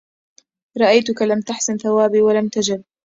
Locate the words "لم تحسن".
1.21-1.77